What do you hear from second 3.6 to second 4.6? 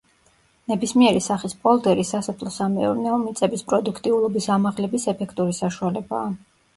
პროდუქტიულობის